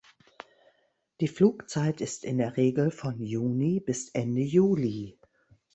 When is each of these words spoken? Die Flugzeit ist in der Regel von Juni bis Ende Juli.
Die 1.19 1.27
Flugzeit 1.27 2.01
ist 2.01 2.23
in 2.23 2.39
der 2.39 2.57
Regel 2.57 2.89
von 2.89 3.21
Juni 3.21 3.79
bis 3.81 4.09
Ende 4.09 4.41
Juli. 4.41 5.19